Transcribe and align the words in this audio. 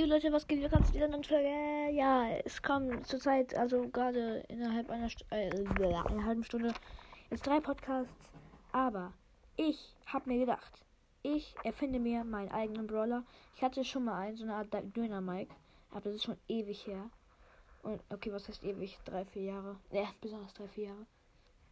Jo 0.00 0.06
Leute, 0.06 0.32
was 0.32 0.46
geht? 0.46 0.62
Willkommen 0.62 0.86
zu 0.86 0.92
dieser 0.92 1.08
neuen 1.08 1.24
Folge. 1.24 1.92
Ja, 1.92 2.26
es 2.46 2.62
kommen 2.62 3.04
zurzeit, 3.04 3.54
also 3.54 3.86
gerade 3.90 4.42
innerhalb 4.48 4.88
einer, 4.88 5.10
St 5.10 5.26
äh, 5.28 5.50
einer 5.50 6.24
halben 6.24 6.42
Stunde, 6.42 6.72
jetzt 7.28 7.46
drei 7.46 7.60
Podcasts. 7.60 8.32
Aber 8.72 9.12
ich 9.58 9.94
habe 10.06 10.30
mir 10.30 10.38
gedacht, 10.38 10.86
ich 11.22 11.54
erfinde 11.64 11.98
mir 11.98 12.24
meinen 12.24 12.50
eigenen 12.50 12.86
Brawler. 12.86 13.24
Ich 13.54 13.62
hatte 13.62 13.84
schon 13.84 14.04
mal 14.04 14.18
einen, 14.18 14.38
so 14.38 14.44
eine 14.44 14.54
Art 14.54 14.68
Döner-Mike. 14.72 15.54
Aber 15.90 16.00
das 16.00 16.14
ist 16.14 16.24
schon 16.24 16.38
ewig 16.48 16.86
her. 16.86 17.10
Und, 17.82 18.02
okay, 18.08 18.32
was 18.32 18.48
heißt 18.48 18.64
ewig? 18.64 18.98
Drei, 19.04 19.26
vier 19.26 19.42
Jahre. 19.42 19.76
Ja, 19.90 20.08
besonders 20.22 20.54
drei, 20.54 20.68
vier 20.68 20.84
Jahre. 20.84 21.06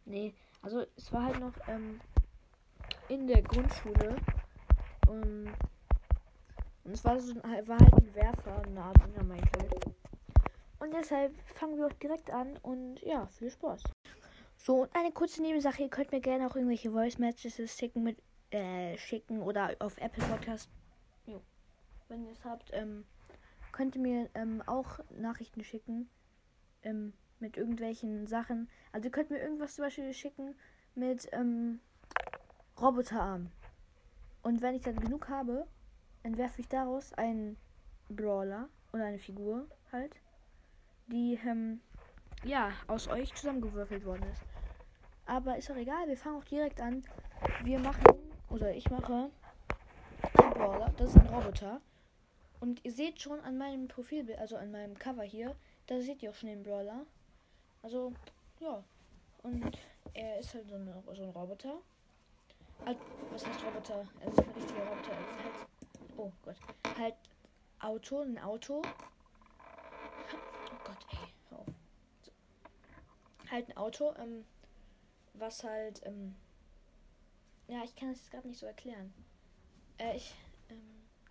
Nee, 0.05 0.35
also 0.61 0.85
es 0.95 1.11
war 1.11 1.23
halt 1.23 1.39
noch 1.39 1.53
ähm, 1.67 1.99
in 3.07 3.25
der 3.25 3.41
Grundschule. 3.41 4.17
Und 5.07 5.51
und 6.89 6.95
es 6.95 7.05
war, 7.05 7.19
so, 7.19 7.35
war 7.35 7.79
halt 7.79 7.93
ein 7.93 8.15
Werfer, 8.15 8.63
eine 8.63 8.81
Art 8.81 8.97
Michael. 9.27 9.69
Und 10.79 10.91
deshalb 10.91 11.35
fangen 11.45 11.77
wir 11.77 11.85
auch 11.85 11.93
direkt 11.93 12.31
an 12.31 12.57
und 12.63 12.99
ja, 13.03 13.27
viel 13.27 13.51
Spaß. 13.51 13.83
So, 14.57 14.81
und 14.81 14.95
eine 14.95 15.11
kurze 15.11 15.43
Nebensache, 15.43 15.83
ihr 15.83 15.89
könnt 15.89 16.11
mir 16.11 16.19
gerne 16.19 16.47
auch 16.47 16.55
irgendwelche 16.55 16.89
Voice 16.89 17.19
Messages 17.19 17.77
schicken 17.77 18.01
mit 18.01 18.17
äh, 18.49 18.97
schicken 18.97 19.43
oder 19.43 19.75
auf 19.77 19.99
Apple 19.99 20.23
Podcast. 20.25 20.67
Jo. 21.27 21.43
Wenn 22.07 22.25
ihr 22.25 22.31
es 22.31 22.43
habt, 22.43 22.71
ähm, 22.73 23.05
könnt 23.71 23.95
ihr 23.95 24.01
mir 24.01 24.29
ähm, 24.33 24.63
auch 24.65 24.97
Nachrichten 25.11 25.63
schicken. 25.63 26.09
Ähm, 26.81 27.13
mit 27.37 27.55
irgendwelchen 27.55 28.25
Sachen. 28.25 28.67
Also 28.91 29.09
ihr 29.09 29.11
könnt 29.11 29.29
mir 29.29 29.39
irgendwas 29.39 29.75
zum 29.75 29.85
Beispiel 29.85 30.11
schicken 30.11 30.55
mit 30.95 31.29
ähm, 31.33 31.81
Roboterarm. 32.81 33.51
Und 34.41 34.63
wenn 34.63 34.73
ich 34.73 34.81
dann 34.81 34.99
genug 34.99 35.29
habe, 35.29 35.67
entwerfe 36.23 36.61
ich 36.61 36.67
daraus 36.67 37.13
einen 37.13 37.57
Brawler 38.09 38.69
oder 38.93 39.05
eine 39.05 39.19
Figur 39.19 39.67
halt, 39.91 40.15
die 41.07 41.39
ähm, 41.45 41.81
ja 42.43 42.71
aus 42.87 43.07
euch 43.07 43.33
zusammengewürfelt 43.33 44.05
worden 44.05 44.23
ist. 44.31 44.41
Aber 45.25 45.57
ist 45.57 45.69
doch 45.69 45.75
egal, 45.75 46.07
wir 46.07 46.17
fangen 46.17 46.37
auch 46.37 46.45
direkt 46.45 46.81
an. 46.81 47.03
Wir 47.63 47.79
machen, 47.79 48.03
oder 48.49 48.73
ich 48.73 48.89
mache 48.89 49.29
einen 50.33 50.53
Brawler, 50.53 50.91
das 50.97 51.09
ist 51.09 51.17
ein 51.17 51.27
Roboter. 51.27 51.81
Und 52.59 52.83
ihr 52.83 52.91
seht 52.91 53.21
schon 53.21 53.39
an 53.41 53.57
meinem 53.57 53.87
Profilbild, 53.87 54.39
also 54.39 54.57
an 54.57 54.71
meinem 54.71 54.97
Cover 54.97 55.23
hier, 55.23 55.55
da 55.87 56.01
seht 56.01 56.21
ihr 56.23 56.31
auch 56.31 56.35
schon 56.35 56.49
den 56.49 56.63
Brawler. 56.63 57.05
Also, 57.83 58.11
ja. 58.59 58.83
Und 59.43 59.77
er 60.13 60.39
ist 60.39 60.53
halt 60.53 60.67
so, 60.67 60.75
eine, 60.75 61.01
so 61.13 61.23
ein 61.23 61.29
Roboter. 61.29 61.77
Also, 62.85 62.99
was 63.31 63.45
heißt 63.45 63.65
Roboter? 63.65 64.05
Er 64.19 64.31
ist 64.31 64.39
ein 64.39 64.49
richtiger 64.55 64.81
Roboter. 64.81 65.11
Er 65.11 65.51
ist 65.51 65.59
halt 65.59 65.68
Oh 66.19 66.33
Gott. 66.41 66.57
Halt 66.97 67.15
Auto, 67.79 68.19
ein 68.19 68.37
Auto. 68.39 68.81
Oh 68.81 70.77
Gott, 70.83 70.97
ey. 71.11 71.33
Oh. 71.51 71.63
So. 72.21 72.31
Halt 73.49 73.69
ein 73.69 73.77
Auto, 73.77 74.13
ähm, 74.17 74.43
was 75.35 75.63
halt, 75.63 76.01
ähm, 76.05 76.35
ja, 77.69 77.85
ich 77.85 77.95
kann 77.95 78.09
es 78.09 78.29
gerade 78.29 78.49
nicht 78.49 78.59
so 78.59 78.65
erklären. 78.65 79.13
Äh, 79.97 80.17
ich, 80.17 80.35
ähm, 80.69 80.81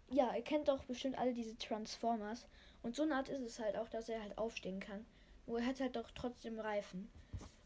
ja, 0.09 0.35
ihr 0.35 0.43
kennt 0.43 0.69
doch 0.69 0.83
bestimmt 0.85 1.19
alle 1.19 1.35
diese 1.35 1.59
Transformers. 1.59 2.47
Und 2.83 2.97
so 2.97 3.03
eine 3.03 3.17
Art 3.17 3.29
ist 3.29 3.43
es 3.43 3.59
halt 3.59 3.77
auch, 3.77 3.91
dass 3.91 4.09
er 4.09 4.23
halt 4.23 4.39
aufstehen 4.39 4.81
kann. 4.81 5.05
Nur 5.47 5.61
er 5.61 5.67
hat 5.67 5.81
halt 5.81 5.97
doch 5.97 6.11
trotzdem 6.13 6.59
Reifen. 6.59 7.11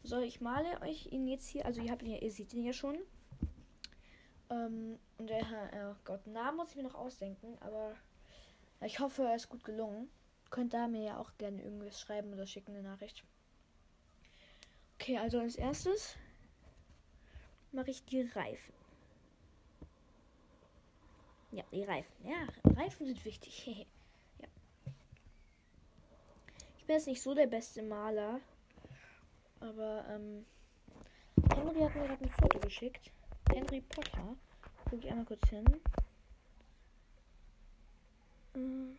So, 0.03 0.19
ich 0.19 0.41
male 0.41 0.81
euch 0.81 1.05
ihn 1.13 1.29
jetzt 1.29 1.47
hier, 1.47 1.65
also 1.65 1.79
ihr 1.81 1.89
habt 1.89 2.03
ihn 2.03 2.11
ja, 2.11 2.17
ihr 2.17 2.31
seht 2.31 2.53
ihn 2.53 2.65
ja 2.65 2.73
schon. 2.73 2.97
Ähm, 4.53 4.99
und 5.17 5.29
der, 5.29 5.43
oh 5.73 5.95
Gott, 6.03 6.27
Namen 6.27 6.57
muss 6.57 6.69
ich 6.69 6.75
mir 6.75 6.83
noch 6.83 6.95
ausdenken, 6.95 7.57
aber 7.61 7.95
ich 8.81 8.99
hoffe, 8.99 9.23
er 9.23 9.35
ist 9.35 9.49
gut 9.49 9.63
gelungen. 9.63 10.09
Könnt 10.49 10.73
da 10.73 10.87
mir 10.87 11.03
ja 11.03 11.17
auch 11.17 11.31
gerne 11.37 11.63
irgendwas 11.63 11.99
schreiben 11.99 12.31
oder 12.33 12.45
schicken, 12.45 12.75
eine 12.75 12.83
Nachricht. 12.83 13.23
Okay, 14.95 15.17
also 15.17 15.39
als 15.39 15.55
erstes 15.55 16.15
mache 17.71 17.89
ich 17.89 18.05
die 18.05 18.21
Reifen. 18.21 18.73
Ja, 21.51 21.63
die 21.71 21.83
Reifen. 21.83 22.13
Ja, 22.23 22.47
Reifen 22.75 23.07
sind 23.07 23.25
wichtig. 23.25 23.65
ja. 24.39 24.47
Ich 26.77 26.85
bin 26.85 26.95
jetzt 26.95 27.07
nicht 27.07 27.21
so 27.21 27.33
der 27.33 27.47
beste 27.47 27.81
Maler, 27.81 28.39
aber 29.59 30.05
ähm, 30.09 30.45
Henry 31.55 31.79
hat 31.79 31.95
mir 31.95 32.07
gerade 32.07 32.23
ein 32.23 32.29
Foto 32.29 32.59
geschickt. 32.59 33.11
Henry 33.51 33.81
Potter. 33.81 34.35
Guck 34.89 35.03
ich 35.03 35.09
einmal 35.09 35.25
kurz 35.25 35.49
hin. 35.49 35.65
Äh, 38.55 38.95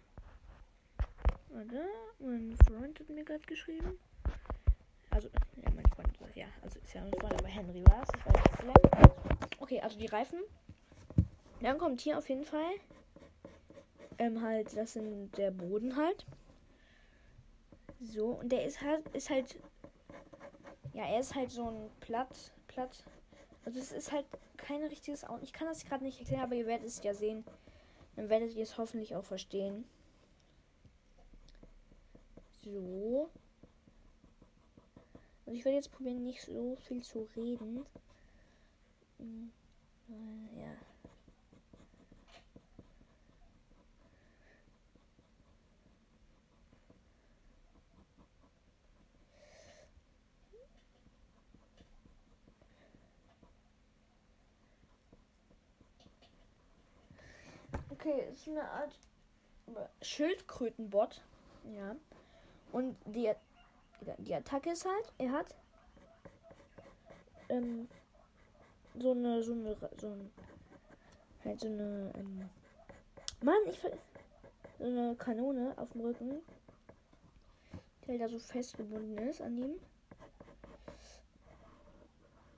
warte, 1.48 1.86
mein 2.18 2.56
Freund 2.66 2.98
hat 2.98 3.08
mir 3.08 3.24
gerade 3.24 3.44
geschrieben. 3.46 3.98
Also, 5.10 5.28
ja, 5.62 5.70
mein 5.74 5.86
Freund, 5.86 6.18
ja, 6.34 6.46
also 6.62 6.80
ist 6.80 6.94
ja 6.94 7.02
mein 7.02 7.12
Freund, 7.20 7.34
aber 7.34 7.48
Henry 7.48 7.84
war 7.86 8.02
es. 8.02 8.08
Okay, 9.60 9.80
also 9.80 9.98
die 9.98 10.06
Reifen. 10.06 10.40
Dann 11.60 11.78
kommt 11.78 12.00
hier 12.00 12.18
auf 12.18 12.28
jeden 12.28 12.44
Fall 12.44 12.74
ähm, 14.18 14.42
halt, 14.42 14.76
das 14.76 14.94
sind 14.94 15.36
der 15.36 15.50
Boden 15.50 15.96
halt. 15.96 16.26
So, 18.00 18.26
und 18.26 18.50
der 18.50 18.64
ist 18.64 18.82
halt, 18.82 19.08
ist 19.14 19.30
halt, 19.30 19.58
ja, 20.92 21.04
er 21.06 21.20
ist 21.20 21.34
halt 21.34 21.50
so 21.50 21.68
ein 21.68 21.90
Platt, 22.00 22.52
Platt, 22.68 23.04
also 23.64 23.78
es 23.78 23.92
ist 23.92 24.12
halt 24.12 24.26
kein 24.56 24.82
richtiges 24.82 25.24
Auto. 25.24 25.42
Ich 25.42 25.52
kann 25.52 25.68
das 25.68 25.84
gerade 25.84 26.04
nicht 26.04 26.18
erklären, 26.18 26.42
aber 26.42 26.54
ihr 26.54 26.66
werdet 26.66 26.86
es 26.86 27.02
ja 27.02 27.14
sehen. 27.14 27.44
Dann 28.16 28.28
werdet 28.28 28.54
ihr 28.54 28.62
es 28.62 28.78
hoffentlich 28.78 29.16
auch 29.16 29.24
verstehen. 29.24 29.84
So. 32.62 33.30
Also 35.46 35.58
ich 35.58 35.64
werde 35.64 35.76
jetzt 35.76 35.92
probieren, 35.92 36.24
nicht 36.24 36.42
so 36.42 36.76
viel 36.76 37.02
zu 37.02 37.28
reden. 37.36 37.84
Hm, 39.18 39.50
ja. 40.56 40.93
Okay, 58.04 58.28
ist 58.32 58.48
eine 58.48 58.62
Art 58.62 58.94
Schildkrötenbot. 60.02 61.22
Ja. 61.74 61.96
Und 62.70 62.96
die, 63.06 63.32
die 64.18 64.34
Attacke 64.34 64.72
ist 64.72 64.84
halt, 64.84 65.12
er 65.16 65.32
hat 65.32 65.54
ähm, 67.48 67.88
so 68.98 69.12
eine, 69.12 69.42
so 69.42 69.52
eine, 69.52 69.74
so 69.98 70.08
ein, 70.08 70.30
halt 71.44 71.60
so 71.60 71.68
eine, 71.68 72.12
ähm, 72.16 72.50
Mann, 73.42 73.56
ich 73.70 73.80
so 73.80 74.84
eine 74.84 75.16
Kanone 75.16 75.72
auf 75.76 75.90
dem 75.92 76.02
Rücken, 76.02 76.42
die 78.02 78.10
halt 78.10 78.20
da 78.20 78.28
so 78.28 78.38
festgebunden 78.38 79.16
ist 79.28 79.40
an 79.40 79.56
ihm. 79.56 79.80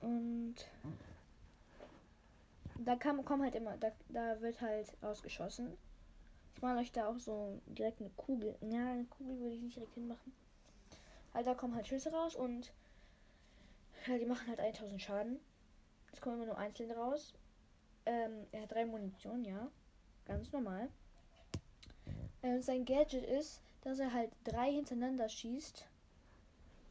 Und 0.01 0.55
da 2.79 2.95
kann, 2.95 3.23
kommen 3.25 3.43
halt 3.43 3.55
immer, 3.55 3.77
da, 3.77 3.91
da 4.09 4.39
wird 4.41 4.61
halt 4.61 4.91
ausgeschossen. 5.01 5.77
Ich 6.55 6.61
mache 6.61 6.77
euch 6.79 6.91
da 6.91 7.07
auch 7.07 7.19
so 7.19 7.61
direkt 7.67 7.99
eine 8.01 8.09
Kugel. 8.11 8.55
Ja, 8.61 8.91
eine 8.91 9.05
Kugel 9.05 9.37
würde 9.39 9.55
ich 9.55 9.61
nicht 9.61 9.75
direkt 9.75 9.93
hinmachen. 9.93 10.33
Halt, 11.33 11.45
da 11.45 11.53
kommen 11.53 11.75
halt 11.75 11.87
Schüsse 11.87 12.11
raus 12.11 12.35
und 12.35 12.73
ja, 14.07 14.17
die 14.17 14.25
machen 14.25 14.47
halt 14.47 14.59
1000 14.59 15.01
Schaden. 15.01 15.39
Es 16.11 16.21
kommen 16.21 16.37
immer 16.37 16.47
nur 16.47 16.57
einzeln 16.57 16.91
raus. 16.91 17.33
Ähm, 18.05 18.47
er 18.51 18.63
hat 18.63 18.71
drei 18.71 18.85
Munition, 18.85 19.43
ja. 19.43 19.69
Ganz 20.25 20.51
normal. 20.51 20.89
Äh, 22.41 22.59
sein 22.61 22.85
Gadget 22.85 23.23
ist, 23.23 23.61
dass 23.81 23.99
er 23.99 24.13
halt 24.13 24.31
drei 24.43 24.71
hintereinander 24.71 25.29
schießt. 25.29 25.85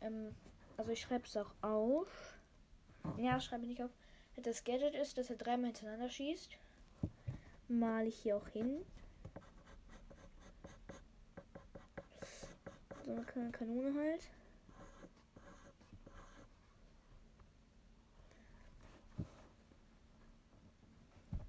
Ähm, 0.03 0.35
also 0.77 0.93
ich 0.93 1.01
schreibe 1.01 1.25
es 1.25 1.37
auch 1.37 1.53
auf. 1.63 2.39
Ja, 3.17 3.41
schreibe 3.41 3.63
ich 3.63 3.71
nicht 3.71 3.83
auf. 3.83 3.91
Das 4.37 4.63
Gadget 4.63 4.95
ist, 4.95 5.19
dass 5.19 5.31
er 5.31 5.37
dreimal 5.37 5.73
hintereinander 5.73 6.09
schießt. 6.09 6.57
Male 7.69 8.07
ich 8.07 8.19
hier 8.19 8.37
auch 8.37 8.47
hin. 8.49 8.85
So 13.05 13.13
eine 13.13 13.51
Kanone 13.51 13.95
halt. 13.99 14.23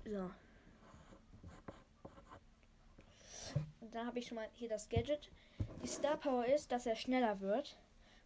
So. 0.06 0.32
Und 3.82 3.94
dann 3.94 4.08
habe 4.08 4.20
ich 4.20 4.28
schon 4.28 4.36
mal 4.36 4.48
hier 4.54 4.70
das 4.70 4.88
Gadget. 4.90 5.30
Die 5.84 5.88
Star 5.88 6.18
Power 6.18 6.46
ist, 6.46 6.72
dass 6.72 6.86
er 6.86 6.96
schneller 6.96 7.40
wird, 7.42 7.78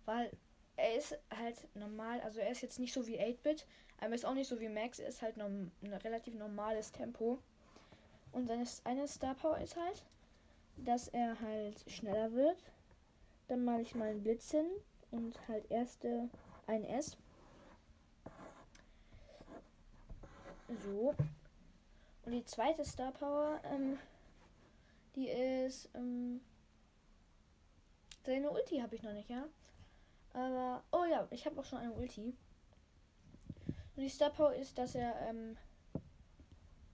weil 0.06 0.32
er 0.78 0.96
ist 0.96 1.18
halt 1.38 1.68
normal, 1.76 2.22
also 2.22 2.40
er 2.40 2.52
ist 2.52 2.62
jetzt 2.62 2.80
nicht 2.80 2.94
so 2.94 3.06
wie 3.08 3.20
8-Bit, 3.20 3.66
aber 4.00 4.16
ist 4.16 4.26
auch 4.26 4.34
nicht 4.34 4.48
so 4.48 4.60
wie 4.60 4.70
Max, 4.70 5.00
er 5.00 5.10
ist 5.10 5.22
halt 5.22 5.38
ein 5.38 5.72
relativ 6.04 6.34
normales 6.36 6.92
Tempo. 6.92 7.38
Und 8.32 8.48
seine 8.48 8.66
eine 8.86 9.08
Star 9.08 9.36
Power 9.36 9.58
ist 9.60 9.76
halt, 9.76 10.04
dass 10.78 11.08
er 11.10 11.40
halt 11.42 11.84
schneller 11.88 12.32
wird. 12.34 12.64
Dann 13.48 13.64
male 13.64 13.82
ich 13.82 13.94
mal 13.94 14.10
einen 14.10 14.24
Blitz 14.24 14.52
hin 14.52 14.66
und 15.12 15.36
halt 15.48 15.70
erste 15.70 16.30
ein 16.68 16.84
S. 16.86 17.18
So. 20.86 21.14
Und 22.24 22.32
die 22.32 22.46
zweite 22.46 22.86
Star 22.86 23.12
Power, 23.12 23.60
ähm, 23.66 23.98
die 25.16 25.28
ist, 25.28 25.90
ähm, 25.94 26.40
seine 28.24 28.50
Ulti 28.50 28.80
habe 28.80 28.96
ich 28.96 29.04
noch 29.04 29.14
nicht, 29.14 29.30
ja. 29.30 29.46
Aber, 30.34 30.84
oh 30.92 31.06
ja, 31.06 31.28
ich 31.32 31.46
habe 31.46 31.60
auch 31.60 31.66
schon 31.66 31.80
eine 31.80 31.92
Ulti. 31.92 32.36
Und 33.96 34.04
die 34.04 34.10
Star 34.10 34.30
Power 34.30 34.54
ist, 34.54 34.78
dass 34.78 34.96
er, 34.96 35.14
ähm, 35.28 35.58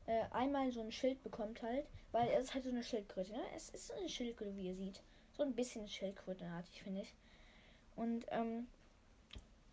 äh, 0.07 0.24
einmal 0.31 0.72
so 0.72 0.81
ein 0.81 0.92
Schild 0.92 1.22
bekommt 1.22 1.62
halt, 1.62 1.86
weil 2.12 2.30
er 2.30 2.39
ist 2.39 2.54
halt 2.54 2.63
so 2.63 2.69
eine 2.69 2.84
Schildkröte, 2.84 3.31
ne? 3.31 3.44
Es 3.56 3.69
ist 3.69 3.88
so 3.88 3.94
eine 3.94 4.10
Schildkröte, 4.10 4.56
wie 4.56 4.68
ihr 4.68 4.75
seht. 4.75 5.04
So 5.34 5.44
ein 5.44 5.54
bisschen 5.54 5.88
Schildkrötenartig, 5.88 6.81
finde 6.81 7.01
ich. 7.01 7.13
Und, 7.95 8.25
ähm, 8.30 8.68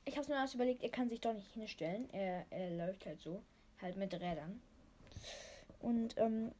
ich 0.04 0.18
habe 0.18 0.28
mir 0.28 0.34
erst 0.34 0.54
überlegt, 0.54 0.82
er 0.82 0.90
kann 0.90 1.08
sich 1.08 1.20
doch 1.20 1.32
nicht 1.32 1.50
hinstellen. 1.52 2.12
Er, 2.12 2.44
er 2.50 2.70
läuft 2.70 3.06
halt 3.06 3.20
so, 3.20 3.42
halt 3.80 3.96
mit 3.96 4.12
Rädern. 4.12 4.60
Und, 5.80 6.16
ähm, 6.18 6.52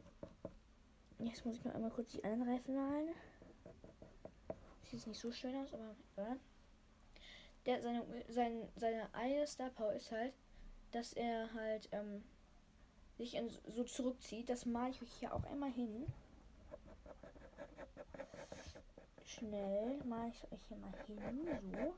jetzt 1.19 1.45
muss 1.45 1.57
ich 1.57 1.65
noch 1.65 1.75
einmal 1.75 1.91
kurz 1.91 2.13
die 2.13 2.25
anderen 2.25 2.49
Reifen 2.49 2.75
malen. 2.75 3.15
Sieht 4.85 5.07
nicht 5.07 5.21
so 5.21 5.33
schön 5.33 5.55
aus, 5.57 5.75
aber 5.75 5.95
ja. 6.17 6.37
Der, 7.67 7.81
seine, 7.81 8.05
sein, 8.29 8.69
seine 8.77 9.15
eine 9.15 9.47
Star 9.47 9.71
Power 9.71 9.95
ist 9.95 10.13
halt, 10.13 10.35
dass 10.93 11.15
er 11.15 11.53
halt, 11.55 11.89
ähm, 11.93 12.23
sich 13.17 13.35
in, 13.35 13.49
so 13.49 13.85
zurückzieht. 13.85 14.49
Das 14.49 14.67
male 14.67 14.91
ich 14.91 15.03
euch 15.03 15.13
hier 15.13 15.35
auch 15.35 15.45
einmal 15.45 15.71
hin. 15.71 16.07
Schnell 19.25 19.99
male 20.05 20.31
ich 20.31 20.53
euch 20.53 20.61
hier 20.69 20.77
mal 20.79 20.93
hin. 21.07 21.49
So. 21.73 21.95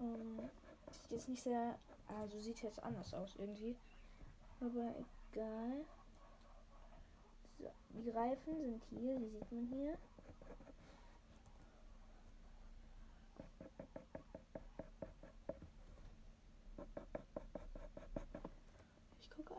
Ähm, 0.00 0.50
sieht 0.90 1.10
jetzt 1.10 1.28
nicht 1.28 1.42
sehr. 1.42 1.78
Also 2.20 2.38
sieht 2.40 2.62
jetzt 2.62 2.82
anders 2.82 3.12
aus 3.12 3.36
irgendwie. 3.36 3.76
Aber 4.60 4.94
egal. 5.32 5.84
So, 7.58 7.70
die 7.90 8.10
Reifen 8.10 8.60
sind 8.60 8.82
hier, 8.90 9.18
die 9.18 9.28
sieht 9.28 9.52
man 9.52 9.66
hier. 9.66 9.98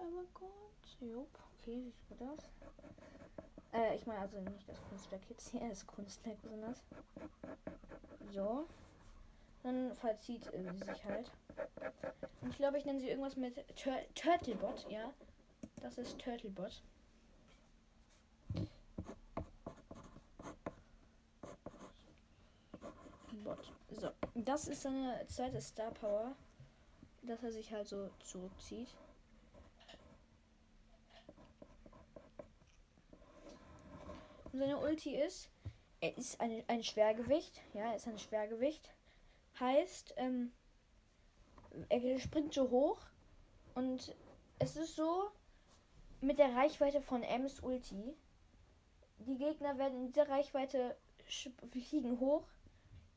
einmal 0.09 0.25
kurz. 0.33 0.88
Jupp, 1.01 1.29
okay, 1.59 1.81
sieht 1.81 2.09
gut 2.09 2.21
aus. 2.27 2.49
Äh, 3.73 3.95
ich 3.95 4.05
meine 4.05 4.19
also 4.19 4.39
nicht 4.41 4.67
das 4.67 4.81
Kunstwerk 4.89 5.21
jetzt 5.29 5.49
hier, 5.49 5.67
das 5.69 5.85
Kunstwerk 5.85 6.41
besonders. 6.41 6.83
So. 8.31 8.67
Dann 9.63 9.93
verzieht 9.95 10.45
äh, 10.53 10.63
sie 10.63 10.77
sich 10.77 11.05
halt. 11.05 11.31
Und 12.41 12.49
ich 12.49 12.57
glaube, 12.57 12.77
ich 12.77 12.85
nenne 12.85 12.99
sie 12.99 13.09
irgendwas 13.09 13.35
mit 13.35 13.55
Tur 13.75 13.93
Turtlebot, 14.15 14.89
ja. 14.89 15.13
Das 15.81 15.97
ist 15.97 16.19
Turtlebot. 16.19 16.81
Bot. 23.43 23.71
So, 23.89 24.09
das 24.35 24.67
ist 24.67 24.81
seine 24.81 25.25
zweite 25.27 25.61
Star 25.61 25.91
Power, 25.91 26.35
dass 27.23 27.43
er 27.43 27.51
sich 27.51 27.71
halt 27.71 27.87
so 27.87 28.09
zurückzieht. 28.19 28.89
Und 34.51 34.59
seine 34.59 34.77
Ulti 34.77 35.15
ist, 35.15 35.49
er 36.01 36.17
ist 36.17 36.39
eine, 36.39 36.63
ein 36.67 36.83
Schwergewicht. 36.83 37.61
Ja, 37.73 37.91
er 37.91 37.95
ist 37.95 38.07
ein 38.07 38.17
Schwergewicht. 38.17 38.93
Heißt, 39.59 40.13
ähm, 40.17 40.51
er 41.89 42.19
springt 42.19 42.53
so 42.53 42.69
hoch. 42.69 42.99
Und 43.75 44.15
es 44.59 44.75
ist 44.75 44.95
so, 44.95 45.31
mit 46.21 46.39
der 46.39 46.55
Reichweite 46.55 47.01
von 47.01 47.23
Ms 47.23 47.61
Ulti. 47.61 48.15
Die 49.19 49.37
Gegner 49.37 49.77
werden 49.77 50.05
in 50.05 50.07
dieser 50.07 50.29
Reichweite 50.29 50.95
fliegen 51.25 52.19
hoch 52.19 52.47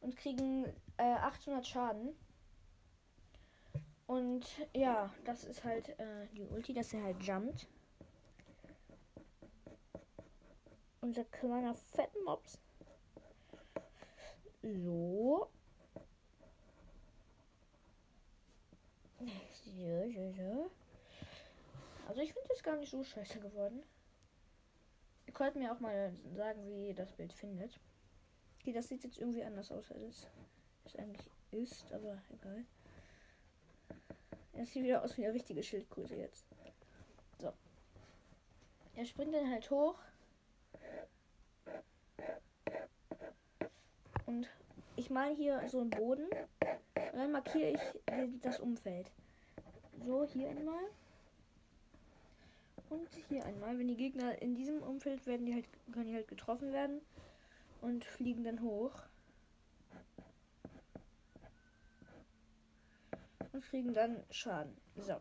und 0.01 0.17
kriegen 0.17 0.67
äh, 0.99 1.03
800 1.03 1.67
Schaden. 1.67 2.15
Und 4.07 4.45
ja, 4.75 5.13
das 5.25 5.45
ist 5.45 5.65
halt 5.65 5.89
äh, 5.99 6.27
die 6.33 6.47
Ulti, 6.47 6.75
dass 6.75 6.93
er 6.93 7.03
halt 7.03 7.23
jumpt. 7.23 7.67
Unser 11.03 11.25
kleiner 11.25 11.75
Fettmops. 11.75 12.59
So. 14.63 15.49
Also 22.09 22.21
ich 22.21 22.33
finde 22.33 22.49
es 22.55 22.63
gar 22.63 22.77
nicht 22.77 22.91
so 22.91 23.03
scheiße 23.03 23.41
geworden. 23.41 23.83
Ihr 25.27 25.33
könnt 25.33 25.57
mir 25.57 25.73
auch 25.73 25.81
mal 25.81 26.15
sagen, 26.35 26.65
wie 26.67 26.89
ihr 26.89 26.95
das 26.95 27.13
Bild 27.13 27.33
findet. 27.33 27.79
Okay, 28.61 28.73
das 28.73 28.89
sieht 28.89 29.03
jetzt 29.03 29.19
irgendwie 29.19 29.45
anders 29.45 29.73
aus, 29.73 29.91
als 29.91 30.29
es 30.85 30.97
eigentlich 30.97 31.27
ist, 31.51 31.93
aber 31.93 32.23
egal. 32.31 32.65
Es 34.53 34.73
sieht 34.73 34.85
wieder 34.85 35.03
aus 35.03 35.17
wie 35.17 35.25
eine 35.25 35.35
richtige 35.35 35.63
Schildkröte 35.63 36.15
jetzt. 36.15 36.47
So. 37.39 37.53
Er 38.95 39.05
springt 39.05 39.35
dann 39.35 39.51
halt 39.51 39.69
hoch. 39.71 39.99
Und 44.27 44.49
ich 44.97 45.11
male 45.11 45.35
hier 45.35 45.69
so 45.69 45.81
einen 45.81 45.91
Boden. 45.91 46.25
Und 46.25 47.19
dann 47.19 47.33
markiere 47.33 47.71
ich 47.71 47.81
das 48.41 48.61
Umfeld. 48.61 49.11
So, 50.01 50.25
hier 50.25 50.49
einmal. 50.49 50.85
Und 52.91 53.09
hier 53.29 53.45
einmal. 53.45 53.79
Wenn 53.79 53.89
die 53.89 53.97
Gegner 53.97 54.41
in 54.41 54.55
diesem 54.55 54.83
Umfeld 54.83 55.27
werden, 55.27 55.47
die 55.47 55.55
halt, 55.55 55.67
können 55.93 56.07
die 56.07 56.15
halt 56.15 56.29
getroffen 56.29 56.73
werden. 56.73 57.01
Und 57.81 58.05
fliegen 58.05 58.45
dann 58.45 58.63
hoch. 58.63 58.93
Und 63.53 63.63
kriegen 63.65 63.93
dann 63.93 64.23
Schaden. 64.31 64.77
So. 64.97 65.21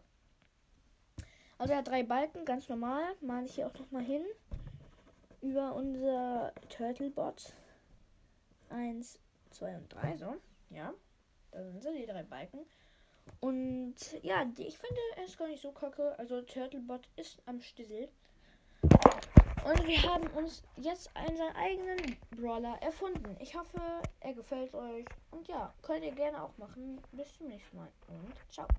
Also 1.57 1.73
er 1.73 1.79
hat 1.79 1.87
drei 1.87 2.03
Balken, 2.03 2.45
ganz 2.45 2.69
normal. 2.69 3.03
Male 3.21 3.45
ich 3.45 3.55
hier 3.55 3.67
auch 3.67 3.73
noch 3.73 3.91
mal 3.91 4.03
hin. 4.03 4.23
Über 5.41 5.75
unser 5.75 6.53
Turtlebot. 6.69 7.53
1, 8.69 9.19
2 9.51 9.77
und 9.77 9.93
3, 9.93 10.17
so. 10.17 10.35
Ja. 10.69 10.93
Da 11.51 11.63
sind 11.63 11.83
sie, 11.83 11.93
die 11.93 12.05
drei 12.05 12.23
Balken. 12.23 12.59
Und 13.39 13.95
ja, 14.23 14.45
die, 14.45 14.67
ich 14.67 14.77
finde, 14.77 14.99
er 15.17 15.25
ist 15.25 15.37
gar 15.37 15.47
nicht 15.47 15.61
so 15.61 15.71
kacke. 15.71 16.17
Also 16.17 16.41
Turtlebot 16.41 17.07
ist 17.15 17.41
am 17.45 17.59
Stissel. 17.59 18.07
Und 19.63 19.87
wir 19.87 20.01
haben 20.03 20.27
uns 20.35 20.63
jetzt 20.77 21.15
einen 21.15 21.55
eigenen 21.55 22.17
Brawler 22.31 22.77
erfunden. 22.81 23.35
Ich 23.39 23.55
hoffe, 23.55 23.79
er 24.19 24.33
gefällt 24.33 24.73
euch. 24.73 25.05
Und 25.29 25.47
ja, 25.47 25.73
könnt 25.83 26.03
ihr 26.03 26.13
gerne 26.13 26.43
auch 26.43 26.57
machen. 26.57 26.99
Bis 27.11 27.37
zum 27.37 27.47
nächsten 27.47 27.77
Mal 27.77 27.89
und 28.07 28.33
ciao. 28.51 28.67